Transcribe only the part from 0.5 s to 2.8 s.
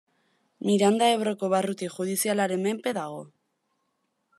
Miranda Ebroko barruti judizialaren